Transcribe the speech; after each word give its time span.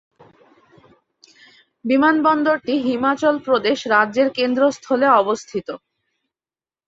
বিমানবন্দরটি 1.85 2.73
হিমাচল 2.85 3.35
প্রদেশ 3.47 3.77
রাজ্যের 3.87 4.27
কেন্দ্রস্থলে 4.37 5.07
অবস্থিত। 5.21 5.67